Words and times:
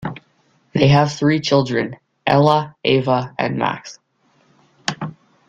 They 0.73 0.87
have 0.87 1.13
three 1.13 1.39
children-Ella, 1.39 2.75
Ava 2.83 3.35
and 3.37 3.59
Max. 3.59 3.99